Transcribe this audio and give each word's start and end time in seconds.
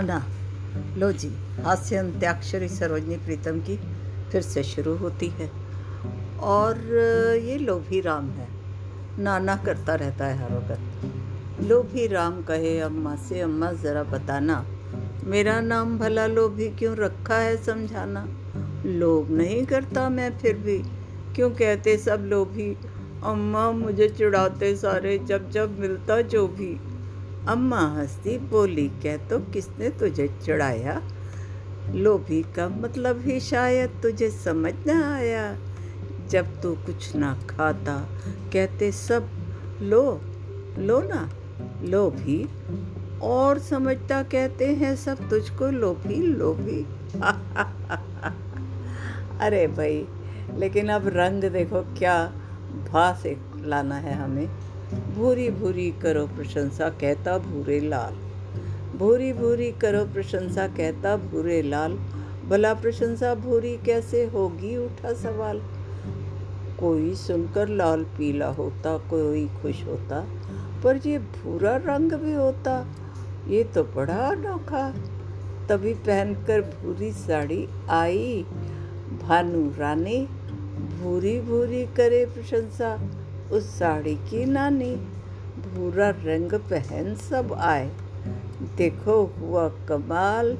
ना। 0.00 0.24
लो 0.98 1.12
जी, 1.12 1.36
हास्य 1.64 1.96
अंत्याक्षरी 1.96 2.68
सरोजनी 2.68 3.16
प्रीतम 3.16 3.60
की 3.60 3.80
फिर 4.32 4.42
से 4.42 4.62
शुरू 4.62 4.96
होती 4.96 5.28
है। 5.28 5.50
और, 6.40 6.76
ये 7.44 7.58
लोभी 7.58 8.00
राम 8.00 8.30
है। 8.30 8.48
नाना 9.18 9.56
करता 9.56 9.94
रहता 9.94 10.26
है 10.26 10.38
हर 10.38 10.58
वक्त। 10.58 10.80
लोभी 11.64 12.06
राम 12.06 12.42
कहे, 12.42 12.80
अम्मा 12.80 13.16
से 13.16 13.40
अम्मा, 13.40 13.72
ज़रा 13.72 14.02
बताना। 14.02 14.66
मेरा 15.24 15.60
नाम 15.60 15.98
भला 15.98 16.26
लोभी 16.26 16.68
क्यों 16.68 16.96
रखा 16.96 17.36
है 17.36 17.56
समझाना? 17.56 18.28
लोभ 18.86 19.30
नहीं 19.30 19.66
करता 19.66 20.08
मैं 20.08 20.38
फिर 20.38 20.56
भी। 20.56 20.78
क्यों 21.34 21.50
कहते 21.50 21.98
सब 21.98 22.20
लोभी? 22.20 22.76
अम्मा, 23.24 23.70
मुझे 23.70 24.08
चिढ़ाते 24.08 24.76
सारे, 24.76 25.18
जब 25.18 25.50
जब 25.50 25.80
मिलता 25.80 26.20
जो 26.20 26.48
भी। 26.48 26.87
अम्मा 27.48 27.80
हंसती, 27.80 28.38
बोली, 28.38 28.88
कह 28.88 29.16
तो 29.16 29.38
किसने 29.38 29.90
तुझे 29.90 30.28
चढ़ाया? 30.46 31.02
लोभी 31.90 32.42
का 32.42 32.68
मतलब 32.68 33.20
ही 33.20 33.40
शायद 33.40 33.90
तुझे 34.02 34.30
समझ 34.30 34.74
न 34.86 34.90
आया। 34.90 35.56
जब 36.28 36.60
तू 36.60 36.74
कुछ 36.74 37.16
ना 37.16 37.38
खाता, 37.50 38.08
कहते 38.52 38.92
सब, 38.92 39.28
लो 39.82 40.20
लो 40.78 41.00
ना, 41.00 41.30
लोभी, 41.84 42.48
और 43.22 43.58
समझता 43.58 44.22
कहते 44.22 44.66
हैं 44.66 44.96
सब 44.96 45.30
तुझको 45.30 45.70
लोभी 45.70 46.14
लोभी। 46.14 46.86
अरे 49.40 49.66
भाई, 49.66 50.06
लेकिन 50.54 50.88
अब 50.88 51.08
रंग 51.08 51.44
देखो 51.44 51.80
क्या 51.80 52.32
भा 52.92 53.14
से 53.14 53.36
लाना 53.56 53.94
है 53.94 54.14
हमें। 54.14 54.50
भूरी 54.94 55.50
भूरी 55.50 55.90
करो 56.02 56.26
प्रशंसा, 56.26 56.88
कहता 56.88 57.38
भूरे 57.38 57.80
लाल। 57.80 58.12
भूरी 58.98 59.32
भूरी 59.32 59.72
करो 59.72 60.04
प्रशंसा, 60.04 60.66
कहता 60.66 61.16
भूरे 61.16 61.62
लाल। 61.62 61.98
भला 62.48 62.74
प्रशंसा 62.74 63.34
भूरी 63.34 63.76
कैसे 63.76 64.26
होगी, 64.26 64.76
उठा 64.76 65.12
सवाल। 65.12 65.62
कोई 66.80 67.14
सुनकर 67.14 67.68
लाल 67.68 68.04
पीला 68.04 68.46
होता, 68.46 68.98
कोई 68.98 69.46
खुश 69.46 69.84
होता, 69.84 70.26
पर 70.84 70.96
ये 70.96 71.18
भूरा 71.18 71.76
रंग 71.76 72.12
भी 72.12 72.32
होता, 72.32 72.86
ये 73.48 73.64
तो 73.64 73.82
बड़ा 73.84 74.16
अनोखा। 74.16 74.94
तभी 75.68 75.94
पहनकर 75.94 76.60
भूरी 76.60 77.12
साड़ी 77.12 77.68
आई। 77.90 78.46
भानु 79.22 79.72
रानी 79.78 80.28
भूरी 81.00 81.40
भूरी 81.40 81.86
करे 81.86 82.26
प्रशंसा। 82.26 82.98
उस 83.52 83.78
साड़ी 83.78 84.14
की 84.14 84.44
नानी। 84.44 84.96
भूरा 85.58 86.10
रंग 86.10 86.52
पहन 86.52 87.14
सब 87.14 87.52
आए। 87.52 87.96
देखो 88.76 89.34
हुआ 89.38 89.68
कमाल। 89.68 90.58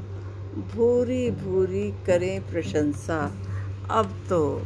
भूरी 0.75 1.30
भूरी 1.30 1.95
करें 2.06 2.50
प्रशंसा। 2.50 3.33
अब 3.91 4.27
तो 4.28 4.62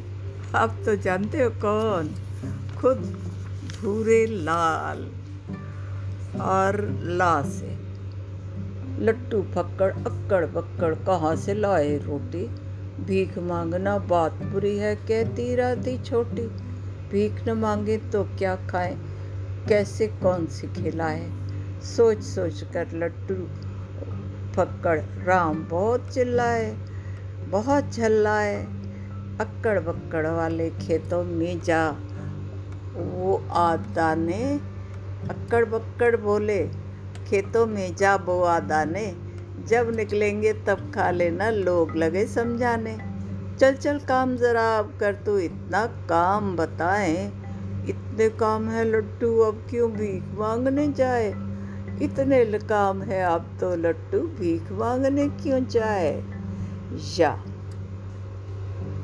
अब 0.55 0.83
तो 0.85 0.97
जानते 0.97 1.43
हो 1.43 1.51
कौन? 1.51 2.15
खुद 2.81 2.99
भूरे 3.81 4.27
लाल 4.27 5.11
और 6.41 7.01
ला 7.05 7.43
से। 7.43 7.79
लट्टू 9.05 9.43
फक्कड़, 9.43 9.93
अक्कड़ 9.93 10.47
बक्कड़, 10.47 10.95
कहाँ 10.95 11.37
से 11.37 11.55
लाए 11.55 11.99
रोटी? 11.99 12.47
भीख 13.05 13.39
मांगना 13.39 13.99
बात 13.99 14.33
बुरी 14.33 14.79
है, 14.79 14.97
कहती 14.97 15.55
रहती 15.55 15.99
छोटी। 15.99 16.62
भीख 17.13 17.49
न 17.49 17.53
मांगे 17.53 17.99
तो 17.99 18.25
क्या 18.25 18.57
खाएँ? 18.57 18.97
कैसे 19.69 20.07
कौन 20.07 20.47
सी 20.47 20.67
खिलाए? 20.67 21.31
सोच 21.83 22.23
सोच 22.23 22.63
कर 22.63 22.89
लट्टू 22.95 23.35
फक्कड़ 24.55 25.01
राम 25.25 25.65
बहुत 25.65 26.09
चिल्लाए, 26.15 26.77
बहुत 27.49 27.93
झल्लाए। 27.93 28.57
अक्कड़ 29.41 29.79
बक्कड़ 29.81 30.27
वाले 30.27 30.71
खेतों 30.71 31.25
में 31.25 31.61
जा, 31.61 31.91
वो 32.97 33.45
आदा 33.51 34.15
ने 34.15 34.61
अक्कड़ 35.31 35.65
बक्कड़ 35.65 36.17
बोले, 36.17 36.67
खेतों 37.29 37.67
में 37.67 37.97
जा 37.97 38.17
वो 38.17 38.43
आदा 38.43 38.85
ने, 38.85 39.17
जब 39.69 39.93
निकलेंगे 39.97 40.53
तब 40.53 40.93
खा 40.95 41.11
लेना 41.11 41.51
लोग 41.51 41.97
लगे 41.97 42.27
समझाने। 42.27 43.12
चल 43.63 43.75
चल 43.75 43.99
काम 43.99 44.37
ज़रा 44.37 44.79
अब 44.79 44.95
कर 45.01 45.15
तो 45.15 45.39
इतना 45.39 45.87
काम 45.87 46.57
बताएँ। 46.57 47.27
इतने 47.89 48.29
काम 48.29 48.69
है 48.69 48.85
लट्टू, 48.85 49.39
अब 49.39 49.67
क्यों 49.71 49.91
भीख 49.91 50.23
मांगने 50.35 50.93
जाए? 50.93 51.29
इतने 52.03 52.59
काम 52.59 53.03
है, 53.03 53.23
अब 53.25 53.47
तो 53.61 53.77
लट्टू 53.77 54.19
भीख 54.19 54.73
मांगने 54.73 55.29
क्यों 55.29 55.65
जाए? 55.67 56.25
या, 57.19 57.45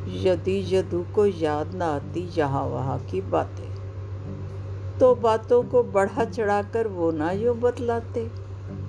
यदि 0.08 0.76
यदु 0.76 1.06
को 1.14 1.26
याद 1.26 1.74
ना 1.74 1.86
आती 1.86 2.28
यहाँ 2.38 2.64
वहाँ 2.64 2.98
की 2.98 3.20
बातें 3.20 3.70
तो 4.98 5.14
बातों 5.14 5.62
को 5.62 5.82
बढ़ा 5.82 6.24
चढ़ाकर 6.24 6.86
वो 6.86 7.10
ना 7.10 7.30
यूँ 7.30 7.56
बतलाते। 7.56 8.30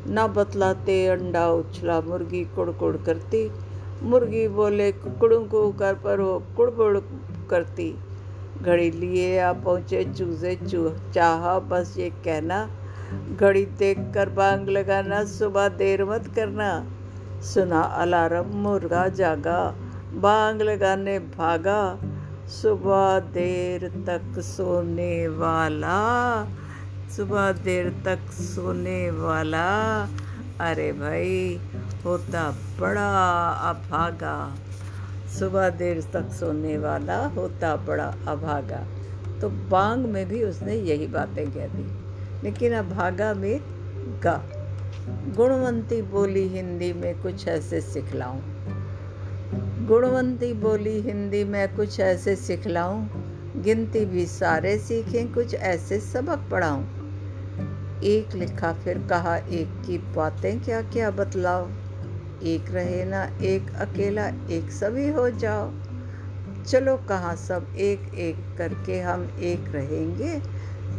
ना 0.07 0.27
बतलाते, 0.27 1.07
अंडा 1.07 1.51
उछला 1.51 2.01
मुर्गी 2.01 2.43
कुड़ 2.45 2.97
करती। 2.97 3.68
मुर्गी 4.03 4.47
बोले, 4.47 4.91
कुकड़ों 4.91 5.45
को 5.45 5.71
कर 5.71 5.93
पर 5.93 6.21
वो 6.21 6.43
कुड़बुड़ 6.57 6.97
करती। 7.49 7.95
घड़ी 8.61 8.91
लिए 8.91 9.39
आ 9.39 9.53
पहुँचे, 9.53 10.03
चूजे 10.03 10.55
चू, 10.55 10.93
चाह, 11.13 11.59
बस 11.59 11.95
ये 11.97 12.09
कहना। 12.09 12.69
घड़ी 13.39 13.65
देख 13.65 13.97
कर 14.13 14.29
बांग 14.29 14.69
लगाना, 14.69 15.23
सुबह 15.23 15.67
देर 15.67 16.05
मत 16.05 16.27
करना। 16.35 16.85
सुना 17.41 17.81
अलार्म, 17.81 18.45
मुर्गा 18.47 19.07
जागा। 19.07 19.75
बांग 20.13 20.61
लगाने 20.61 21.19
भागा। 21.19 21.99
सुबह 22.47 23.19
देर 23.19 23.89
तक 23.89 24.41
सोने 24.41 25.27
वाला। 25.27 26.43
सुबह 27.09 27.51
देर 27.51 28.01
तक 28.05 28.19
सोने 28.31 29.11
वाला। 29.11 30.01
अरे 30.59 30.91
भाई 30.91 31.59
होता 32.05 32.55
बड़ा 32.79 33.49
अभागा। 33.49 34.55
सुबह 35.39 35.69
देर 35.69 36.01
तक 36.01 36.29
सोने 36.31 36.77
वाला 36.77 37.25
होता 37.25 37.75
बड़ा 37.75 38.15
अभागा। 38.27 38.87
तो 39.41 39.49
बांग 39.49 40.05
में 40.05 40.29
भी 40.29 40.43
उसने 40.43 40.75
यही 40.75 41.07
बातें 41.07 41.51
कह। 41.51 41.67
दी 41.67 41.99
लेकिन 42.43 42.73
अभागा 42.73 43.33
में 43.33 43.59
गा। 44.23 44.43
गुणवंती 45.37 46.01
बोली 46.01 46.47
हिंदी 46.47 46.93
में, 46.93 47.21
कुछ 47.21 47.47
ऐसे 47.47 47.81
सिखलाऊं। 47.81 48.39
गुणवंती 49.85 50.53
बोली 50.53 51.01
हिंदी 51.01 51.43
में, 51.43 51.75
कुछ 51.75 51.99
ऐसे 51.99 52.35
सिखलाऊं। 52.35 53.07
गिनती 53.61 54.05
भी 54.05 54.25
सारे 54.25 54.77
सीखें, 54.77 55.33
कुछ 55.33 55.53
ऐसे 55.53 55.99
सबक 55.99 56.47
पढ़ाऊं। 56.51 56.98
एक 58.03 58.35
लिखा, 58.35 58.73
फिर 58.73 58.97
कहा, 58.97 59.37
एक 59.37 59.83
की 59.85 59.97
बातें 59.97 60.63
क्या 60.63 60.81
क्या 60.81 61.11
बतलाओ? 61.11 61.69
एक 62.43 62.65
रहे 62.71 63.05
ना 63.05 63.23
एक, 63.41 63.75
अकेला 63.75 64.27
एक 64.27 64.71
सभी 64.71 65.09
हो 65.09 65.29
जाओ। 65.29 65.71
चलो 66.63 66.97
कहाँ 66.97 67.35
सब 67.35 67.67
एक 67.77 68.13
एक 68.15 68.57
करके 68.57 68.99
हम 68.99 69.37
एक 69.39 69.75
रहेंगे? 69.75 70.41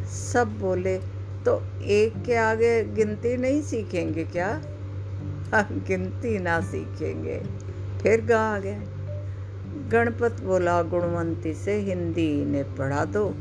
सब 0.07 0.59
बोले 0.59 0.99
तो 1.45 1.63
एक 1.83 2.23
के 2.27 2.35
आगे 2.37 2.85
गिनती 2.85 3.37
नहीं 3.37 3.63
सीखेंगे 3.63 4.25
क्या? 4.25 4.49
हम 5.55 5.85
गिनती 5.89 6.39
ना 6.39 6.61
सीखेंगे। 6.61 7.43
फिर 8.03 8.21
गा 8.21 8.59
गए? 8.59 8.79
गणपत 9.89 10.41
बोला, 10.43 10.83
गुणवंती 10.83 11.55
से 11.55 11.75
हिंदी 11.75 12.45
ने 12.45 12.63
पढ़ा 12.63 13.05
दो। 13.05 13.35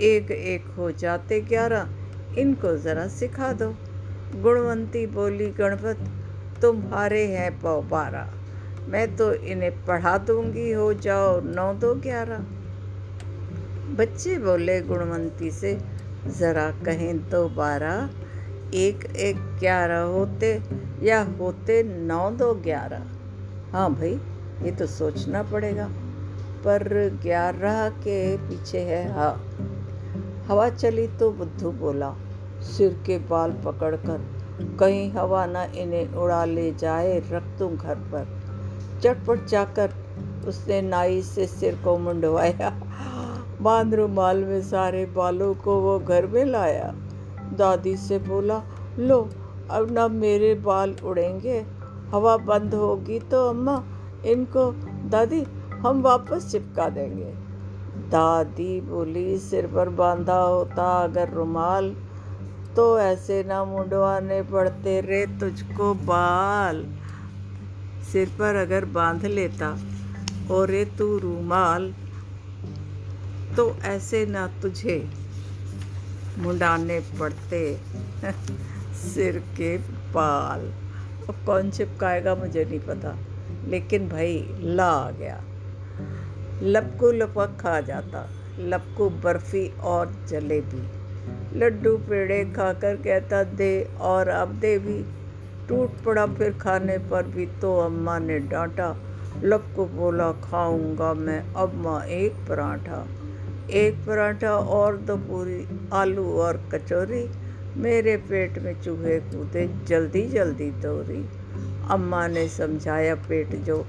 एक 0.00 0.30
एक 0.30 0.64
हो 0.64 0.90
जाते 0.92 1.40
ग्यारह। 1.40 1.88
इनको 2.36 2.76
ज़रा 2.76 3.08
सिखा 3.08 3.52
दो। 3.52 3.74
गुणवंती 4.34 5.06
बोली, 5.06 5.46
गणपत, 5.46 5.98
तुम्हारे 6.62 7.26
हैं 7.26 7.60
पौ 7.60 7.82
बारह। 7.82 8.30
मैं 8.88 9.16
तो 9.16 9.34
इन्हें 9.34 9.84
पढ़ा 9.84 10.18
दूँगी, 10.18 10.72
हो 10.72 10.94
जाओ 10.94 11.40
नौ 11.40 11.74
दो 11.74 11.94
ग्यारह। 11.94 12.38
बच्चे 13.94 14.38
बोले 14.38 14.80
गुणवंती 14.80 15.50
से, 15.50 15.78
ज़रा 16.26 16.70
कहें 16.70 17.28
दो 17.28 17.48
बारह, 17.48 18.10
एक 18.74 19.16
एक 19.16 19.36
ग्यारह 19.36 19.98
होते 19.98 20.62
या 21.02 21.22
होते 21.22 21.82
नौ 21.82 22.30
दो 22.30 22.54
ग्यारह? 22.54 23.02
हाँ 23.72 23.94
भाई, 23.94 24.20
ये 24.62 24.70
तो 24.70 24.86
सोचना 24.86 25.42
पड़ेगा। 25.42 25.88
पर 26.64 27.10
ग्यारह 27.22 27.88
के 27.88 28.36
पीछे 28.36 28.78
है 28.78 29.12
हाँ। 29.12 29.34
हवा 30.48 30.68
चली 30.68 31.06
तो 31.08 31.30
बुद्धू 31.30 31.70
बोला, 31.70 32.14
सिर 32.60 33.02
के 33.06 33.18
बाल 33.18 33.52
पकड़कर, 33.52 34.20
कहीं 34.80 35.12
हवा 35.12 35.46
न 35.46 35.56
इन्हें 35.56 36.14
उड़ा 36.14 36.44
ले 36.44 36.74
जाए, 36.74 37.18
रख 37.30 37.42
दूँ 37.58 37.76
घर 37.76 37.94
पर। 37.94 38.26
चटपट 39.02 39.46
जाकर 39.46 39.92
उसने 40.48 40.82
नाई 40.82 41.22
से 41.22 41.46
सिर 41.46 41.74
को 41.84 41.98
मुंडवाया 41.98 42.82
बाँध 43.60 43.94
रुमाल 43.94 44.44
में 44.44 44.62
सारे 44.62 45.06
बालों 45.06 45.54
को 45.54 45.80
वो 45.80 45.98
घर 45.98 46.26
में 46.26 46.44
लाया। 46.44 46.94
दादी 47.58 47.96
से 47.96 48.18
बोला, 48.18 48.62
लो, 48.98 49.28
अब 49.70 49.90
ना 49.90 50.08
मेरे 50.08 50.54
बाल 50.54 50.96
उड़ेंगे, 51.04 51.66
हवा 52.10 52.36
बंद 52.36 52.74
होगी 52.74 53.18
तो 53.18 53.48
अम्मा, 53.48 53.84
इनको, 54.26 54.72
दादी, 55.08 55.42
हम 55.78 56.02
वापस 56.02 56.52
चिपका 56.52 56.88
देंगे। 56.88 57.47
दादी 58.06 58.80
बोली, 58.80 59.38
सिर 59.38 59.66
पर 59.66 59.88
बांधा 59.88 60.38
होता 60.40 60.84
अगर 61.04 61.30
रुमाल 61.30 61.90
तो 62.76 62.98
ऐसे 62.98 63.42
ना 63.44 63.64
मुंडवाने 63.64 64.42
पड़ते 64.42 65.00
रे 65.00 65.24
तुझको 65.40 65.92
बाल। 65.94 66.84
सिर 68.12 68.28
पर 68.28 68.54
अगर 68.54 68.84
बाँध 68.84 69.26
लेता 69.26 69.76
और 70.50 70.68
रे 70.68 70.84
तू 70.98 71.18
रुमाल 71.18 71.92
तो 73.56 73.70
ऐसे 73.84 74.24
ना 74.26 74.46
तुझे 74.62 74.98
मुंडाने 76.38 77.00
पड़ते 77.20 77.62
सिर 78.94 79.38
के 79.56 79.76
बाल। 80.12 80.60
अब 81.28 81.44
कौन 81.46 81.70
चिपकाएगा 81.70 82.34
मुझे 82.34 82.64
नहीं 82.64 82.80
पता, 82.80 83.16
लेकिन 83.68 84.08
भाई, 84.08 84.46
ला 84.60 84.90
आ 84.90 85.10
गया। 85.10 85.40
लपको 86.62 87.10
लपक 87.10 87.56
खा 87.60 87.80
जाता, 87.80 88.28
लपको 88.58 89.10
बर्फ़ी 89.10 89.68
और 89.68 90.26
जलेबी। 90.28 91.58
लड्डू 91.58 91.96
पेड़े 91.96 92.44
खाकर 92.44 92.96
कहता, 92.96 93.42
दे 93.42 93.88
और 94.00 94.28
अब 94.28 94.48
दे 94.48 94.78
भी 94.78 95.02
टूट 95.68 96.04
पड़ा 96.04 96.26
फिर 96.26 96.52
खाने 96.52 96.98
पर 96.98 97.22
भी 97.22 97.46
तो 97.46 97.78
अम्मा 97.78 98.18
ने 98.18 98.38
डांटा। 98.38 98.96
लब 99.42 99.72
को 99.76 99.86
बोला, 99.86 100.32
खाऊँगा 100.32 101.14
मैं 101.14 101.54
अब 101.54 101.74
माँ 101.74 102.04
एक 102.04 102.32
पराठा। 102.48 103.06
एक 103.70 103.94
पराठा 104.06 104.52
और 104.56 104.96
दो 104.96 105.16
पूरी 105.16 105.88
आलू 105.92 106.32
और 106.32 106.56
कचौरी। 106.74 107.30
मेरे 107.76 108.16
पेट 108.16 108.58
में 108.58 108.82
चूहे 108.82 109.20
कूदे, 109.20 109.70
जल्दी 109.86 110.22
जल्दी 110.28 110.70
दौड़ी 110.70 111.28
अम्मा 111.90 112.26
ने 112.26 112.48
समझाया, 112.48 113.14
पेट 113.14 113.54
जो 113.54 113.86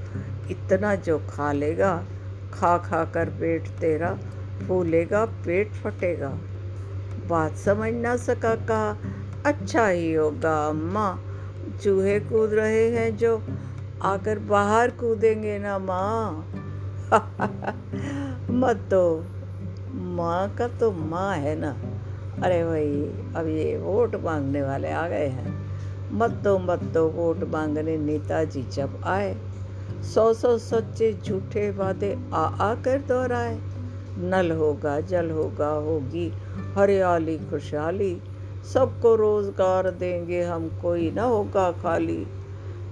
इतना 0.52 0.96
जो 0.96 1.18
खा 1.20 1.52
लेगा 1.52 2.06
खा 2.54 2.78
खा 2.78 3.06
कर 3.06 3.30
पेट 3.30 3.68
तेरा 3.68 4.18
फूलेगा, 4.68 5.26
पेट 5.26 5.72
फटेगा। 5.72 6.38
बात 7.28 7.56
समझ 7.56 7.94
ना 7.94 8.18
सका 8.18 8.56
कहा 8.56 8.98
अच्छा 9.46 9.88
ही 9.88 10.14
होगा, 10.14 10.68
अम्मा। 10.68 11.20
चूहे 11.84 12.20
कूद 12.20 12.54
रहे 12.54 12.90
हैं 12.90 13.18
जो 13.18 13.44
आकर 14.02 14.40
बाहर 14.40 14.92
कूदेंगे 14.92 15.60
ना, 15.60 15.80
माँ। 15.80 16.52
मत 18.52 18.76
तो 18.92 19.26
माँ 19.94 20.56
का 20.56 20.68
तो 20.68 20.92
माँ 20.92 21.36
है 21.36 21.56
ना। 21.60 21.78
अरे 22.44 22.64
भाई, 22.64 23.04
अब 23.36 23.48
ये 23.48 23.78
वोट 23.78 24.16
मांगने 24.16 24.62
वाले 24.62 24.92
आ 24.92 25.08
गए 25.08 25.28
हैं। 25.28 25.70
मत 26.12 26.42
तो 26.44 26.60
मत 26.60 26.92
तो 26.94 27.08
वोट 27.08 27.44
मांगने 27.44 27.98
नेताजी 27.98 28.64
जब 28.64 29.02
आए 29.06 29.49
सौ 30.04 30.34
सौ 30.34 30.58
सच्चे 30.58 31.14
झूठे 31.14 31.70
वादे 31.72 32.18
आ 32.34 32.44
आ 32.44 32.76
कर 32.76 33.02
दोहराए। 33.02 33.60
नल 34.18 34.52
होगा, 34.52 35.00
जल 35.00 35.30
होगा, 35.32 35.70
होगी, 35.70 36.34
हरियाली, 36.78 37.38
खुशहाली। 37.38 38.22
सबको 38.74 39.16
रोज़गार 39.16 39.90
देंगे 39.92 40.42
हम, 40.44 40.68
कोई 40.82 41.12
ना 41.12 41.24
होगा 41.24 41.72
खाली। 41.72 42.18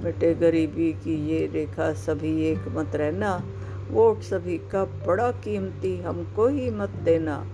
बेटे 0.04 0.33
गरीबी 0.36 0.94
की 0.94 1.15
ये 1.30 1.45
रेखा, 1.48 1.94
सभी 1.94 2.45
एक 2.45 2.68
मत 2.68 2.95
रहना। 2.95 3.44
वोट 3.92 4.21
सभी 4.21 4.57
का 4.57 4.86
बड़ा 4.86 5.31
कीमती, 5.31 6.01
हमको 6.01 6.48
ही 6.48 6.69
मत 6.71 6.89
देना। 6.89 7.45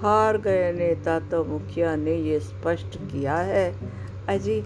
हार 0.00 0.38
गए 0.38 0.72
नेता 0.72 1.20
तो 1.20 1.44
मुखिया 1.44 1.96
ने 1.96 2.14
ये 2.14 2.40
स्पष्ट 2.40 2.96
किया 2.96 3.36
है। 3.36 3.74
अजी, 4.28 4.64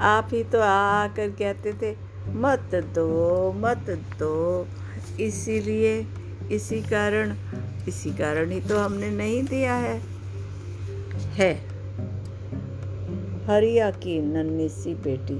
आप 0.00 0.28
ही 0.32 0.44
तो 0.44 0.60
आ 0.60 0.76
आकर 1.04 1.30
कहते 1.30 1.72
थे 1.72 2.07
मत 2.26 2.74
दो 2.94 3.52
मत 3.52 3.98
दो। 4.18 4.66
इसीलिए 5.20 6.06
इसी 6.52 6.80
कारण 6.82 7.34
इसी 7.88 8.10
कारण 8.10 8.50
ही 8.50 8.60
तो 8.60 8.78
हमने 8.78 9.10
नहीं 9.10 9.42
दिया 9.42 9.74
है। 9.74 10.02
है। 11.14 11.54
हरिया 13.46 13.90
की 13.90 14.20
नन्ही 14.22 14.68
सी 14.68 14.94
बेटी 14.94 15.38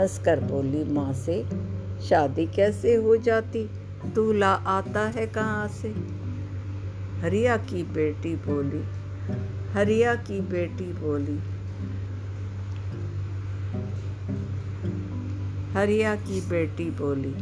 हंसकर 0.00 0.40
बोली, 0.40 0.84
माँ 0.84 1.12
से 1.12 1.44
शादी 2.08 2.46
कैसे 2.46 2.94
हो 2.94 3.16
जाती? 3.16 3.70
दूल्हा 4.14 4.50
आता 4.50 5.00
है 5.00 5.26
कहाँ 5.26 5.68
से? 5.68 5.88
हरिया 7.20 7.56
की 7.56 7.82
बेटी 7.82 8.34
बोली, 8.36 8.84
हरिया 9.72 10.14
की 10.14 10.40
बेटी 10.40 10.92
बोली 10.92 11.55
हरिया 15.76 16.14
की 16.16 16.40
बेटी 16.40 16.84
बोली, 16.90 17.32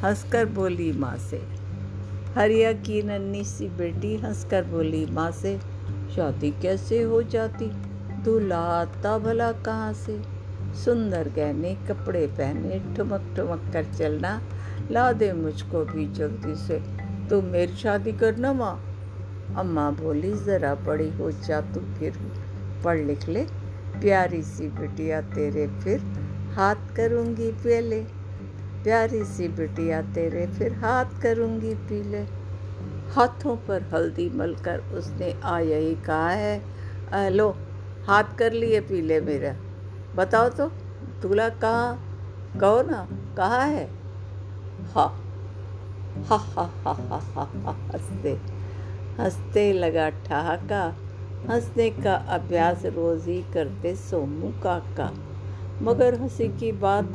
हंसकर 0.00 0.46
बोली 0.46 0.92
माँ 0.92 1.16
से 1.16 1.36
हरिया 2.34 2.72
की 2.72 3.02
नन्ही 3.02 3.44
सी 3.44 3.68
बेटी 3.68 4.16
हंसकर 4.16 4.64
बोली 4.64 5.06
माँ 5.06 5.30
से 5.30 5.58
शादी 6.16 6.50
कैसे 6.50 7.02
हो 7.02 7.22
जाती? 7.22 7.66
दूल्हा 8.24 8.58
आता 8.58 9.18
भला 9.18 9.50
कहाँ 9.52 9.92
से? 9.92 10.22
सुंदर 10.84 11.28
गहने 11.28 11.74
कपड़े 11.88 12.26
पहने, 12.26 12.96
ठुमक 12.96 13.32
ठुमक 13.36 13.70
कर 13.72 13.84
चलना 13.84 14.42
ला 14.90 15.12
दे 15.12 15.32
मुझको 15.32 15.84
भी 15.84 16.06
जल्दी 16.12 16.56
से। 16.56 16.82
तू 17.28 17.42
मेरी 17.42 17.76
शादी 17.76 18.12
करना 18.12 18.52
माँ। 18.52 18.74
अम्मा 19.56 19.90
बोली, 19.90 20.32
ज़रा 20.32 20.74
बड़ी 20.74 21.10
हो 21.10 21.30
जा 21.30 21.60
तू 21.60 21.80
फिर। 21.80 22.18
पढ़ 22.84 22.98
लिख 22.98 23.28
ले। 23.28 23.57
प्यारी 24.00 24.42
सी 24.42 24.68
बिटिया 24.70 25.20
तेरे 25.30 25.66
फिर 25.80 26.00
हाथ 26.56 26.94
करूँगी 26.96 27.50
पीले। 27.62 28.00
प्यारी 28.84 29.24
सी 29.24 29.48
बिटिया 29.48 30.00
तेरे 30.14 30.46
फिर 30.48 30.74
हाथ 30.82 31.20
करूँगी 31.22 31.74
पीले। 31.88 32.20
हाथों 33.14 33.56
पर 33.68 33.82
हल्दी 33.92 34.28
मलकर 34.34 34.80
उसने 34.98 35.32
आ 35.44 35.58
यही 35.60 35.94
कहा 36.04 36.28
है 36.30 37.30
लो 37.30 37.48
हाथ 38.06 38.36
कर 38.38 38.52
लिए 38.52 38.80
पीले 38.80 39.20
मेरा। 39.20 39.54
बताओ 40.16 40.48
तो 40.50 40.68
दूल्हा 41.22 41.48
कहाँ? 41.48 41.98
कहो 42.60 42.82
ना, 42.82 43.06
कहाँ 43.36 43.66
है, 43.66 43.84
हा 44.94 45.04
हा 46.28 46.36
हा 46.54 46.62
हा 46.84 46.92
हा 47.02 47.18
हा, 47.34 47.44
हँसते 47.92 48.32
हँसते 49.18 49.72
लगा 49.72 50.08
ठहाका। 50.26 50.82
हंसने 51.46 51.90
का 51.90 52.14
अभ्यास 52.28 52.84
रोज़ 52.86 53.28
ही 53.28 53.42
करते 53.54 53.94
सोमू 53.96 54.50
काका। 54.62 55.10
मगर 55.82 56.14
हँसी 56.20 56.48
की 56.48 56.72
बात 56.72 57.10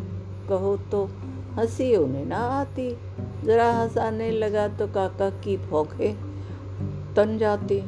कहो 0.50 0.76
तो 0.92 1.04
हँसी 1.56 1.96
उन्हें 1.96 2.26
ना 2.26 2.38
आती। 2.38 2.90
ज़रा 3.44 3.70
हंसाने 3.72 4.32
लगा 4.32 4.68
तो 4.68 4.88
काका 4.88 5.30
की 5.30 5.58
भौंके 5.58 6.14
तन 7.16 7.38
जाती। 7.38 7.82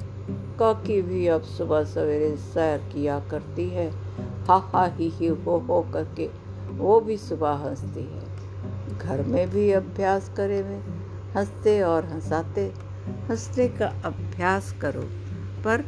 काकी 0.60 1.01
भी 1.01 1.27
अब 1.27 1.42
सुबह 1.42 1.84
सवेरे 1.84 2.36
सैर 2.38 2.77
किया 2.94 3.20
करती 3.20 3.70
है। 3.70 3.89
हा 4.48 4.58
हा 4.74 4.86
ही 4.88 5.10
ही 5.10 5.27
हो 5.27 5.58
हो 5.60 5.82
करके 5.94 6.30
वो 6.77 7.00
भी 7.01 7.18
सुबह 7.18 7.51
हंसती 7.51 8.04
है। 8.04 8.98
घर 8.98 9.24
में 9.24 9.50
भी 9.50 9.72
अभ्यास 9.72 10.32
करे 10.38 10.63
में 10.63 10.80
हँसते 11.36 11.82
और 11.82 12.06
हंसाते। 12.06 12.74
हंसने 13.30 13.68
का 13.68 13.88
अभ्यास 14.06 14.74
करो, 14.82 15.01
पर 15.63 15.84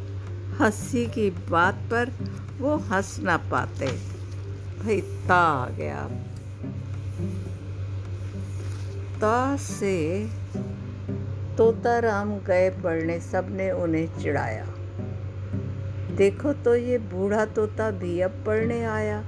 हँसी 0.60 1.06
की 1.06 1.30
बात 1.30 1.74
पर 1.74 2.10
वो 2.58 2.76
हंस 2.76 3.20
ना 3.20 3.36
पाते। 3.36 3.86
भाई, 4.84 5.00
ता 5.00 5.34
आ 5.34 5.68
गया। 5.68 6.10
ता 9.20 9.56
से 9.56 10.26
तोता 11.58 11.98
राम 11.98 12.38
गए 12.38 12.70
पढ़ने 12.70 13.20
सबने 13.20 13.70
उन्हें 13.70 14.18
चिढ़ाया। 14.18 14.66
देखो 16.16 16.52
तो 16.52 16.76
ये 16.76 16.98
बूढ़ा 16.98 17.44
तोता 17.44 17.90
भी 17.90 18.20
अब 18.20 18.30
पढ़ने 18.30 18.84
आया। 18.84 19.24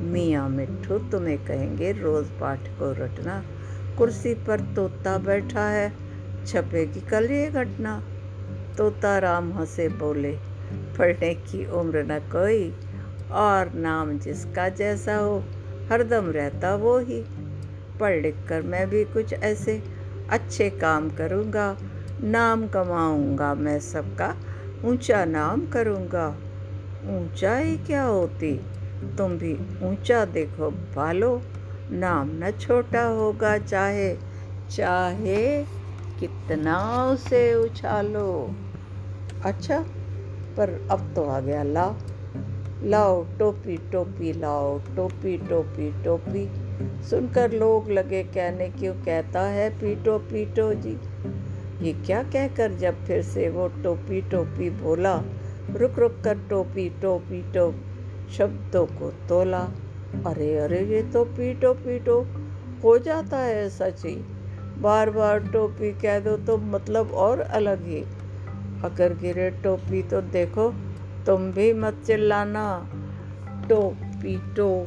मियाँ 0.00 0.48
मिट्ठू, 0.48 0.98
तुम्हें 0.98 1.44
कहेंगे 1.44 1.92
रोज़ 1.92 2.28
पाठ 2.40 2.58
को 2.58 3.04
रटना। 3.04 3.44
कुर्सी 3.98 4.34
पर 4.34 4.60
तोता 4.60 5.18
बैठा 5.18 5.68
है 5.68 5.92
छपेगी 6.46 7.00
कल 7.00 7.30
ये 7.30 7.50
घटना। 7.50 8.02
तोता 8.78 9.18
राम 9.18 9.52
हंसे 9.52 9.88
बोले 9.88 10.53
पढ़ने 10.72 11.34
की 11.34 11.66
उम्र 11.66 12.02
न 12.02 12.18
कोई, 12.18 12.74
और 13.32 13.72
नाम 13.74 14.18
जिसका 14.18 14.68
जैसा 14.68 15.16
हो, 15.16 15.44
हरदम 15.90 16.30
रहता 16.30 16.74
वो 16.74 16.98
ही। 16.98 17.24
पढ़ 18.00 18.22
लिख 18.22 18.36
कर 18.48 18.62
मैं 18.62 18.90
भी 18.90 19.04
कुछ 19.04 19.32
ऐसे 19.32 19.82
अच्छे 20.30 20.70
काम 20.70 21.10
करूँगा, 21.10 21.76
नाम 22.22 22.66
कमाऊँगा 22.66 23.54
मैं 23.54 23.80
सबका, 23.80 24.34
ऊँचा 24.84 25.24
नाम 25.24 25.66
करूँगा। 25.66 26.28
ऊंचाई 27.04 27.76
क्या 27.76 28.02
होती? 28.02 28.60
तुम 29.18 29.38
भी 29.38 29.54
ऊँचा 29.82 30.24
देखो 30.24 30.70
भालो, 30.70 31.42
नाम 31.90 32.30
न 32.34 32.50
छोटा 32.50 33.04
होगा 33.04 33.58
चाहे 33.58 34.16
चाहे 34.70 35.64
कितना 36.20 37.04
उसे 37.04 37.54
उछालो। 37.54 38.54
अच्छा 39.44 39.84
पर 40.56 40.88
अब 40.90 41.12
तो 41.16 41.24
आ 41.24 41.40
गया, 41.40 41.62
ला, 41.62 41.94
लाओ, 42.82 43.22
टोपी 43.38 43.76
टोपी 43.92 44.32
लाओ, 44.32 44.78
टोपी 44.96 45.36
टोपी 45.38 45.90
टोपी। 46.04 46.48
सुनकर 47.02 47.52
लोग 47.52 47.90
लगे, 47.90 48.22
कहने, 48.22 48.68
क्यों 48.68 48.94
कहता 48.94 49.42
है 49.42 49.68
पीटो 49.78 50.18
पीटो 50.18 50.72
जी? 50.74 50.96
ये 51.82 51.92
क्या 51.92 52.22
कहकर 52.22 52.72
जब 52.72 53.04
फिर 53.04 53.22
से 53.22 53.48
वो 53.48 53.68
टोपी 53.82 54.20
टोपी 54.22 54.70
बोला, 54.70 55.22
रुक 55.70 55.98
रुक 55.98 56.20
कर 56.24 56.38
टोपी 56.50 56.88
टोपी 57.02 57.42
टो 57.52 57.70
शब्दों 58.32 58.86
को 58.86 59.10
तोला। 59.28 59.62
अरे 60.26 60.56
अरे, 60.58 60.80
ये 60.84 61.02
तो 61.02 61.24
पीटो 61.24 61.72
पीटो, 61.74 62.20
हो 62.84 62.98
जाता 62.98 63.38
है 63.38 63.68
सच 63.70 64.04
ही 64.04 64.16
बार 64.78 65.10
बार 65.10 65.38
टोपी 65.40 65.92
कह 65.92 66.18
दो 66.20 66.36
तो 66.36 66.56
मतलब 66.56 67.10
और 67.10 67.40
अलग 67.40 67.86
ही। 67.86 68.04
अगर 68.84 69.14
गिरे 69.14 69.50
टोपी 69.50 70.02
तो 70.02 70.20
देखो, 70.20 70.74
तुम 71.26 71.52
भी 71.52 71.72
मत 71.72 72.02
चिल्लाना। 72.06 72.88
टोपी 73.68 74.54
टो 74.54 74.86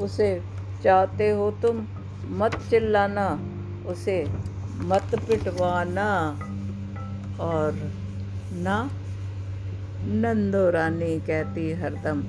उसे 0.00 0.42
चाहते 0.84 1.30
हो 1.30 1.50
तुम, 1.50 1.86
मत 2.28 2.54
चिल्लाना। 2.70 3.40
उसे 3.86 4.26
मत 4.78 5.10
पिटवाना। 5.14 6.38
और 7.40 7.92
ना, 8.52 8.90
नंदो 10.04 10.70
रानी 10.70 11.20
कहती 11.20 11.72
हरदम 11.72 12.22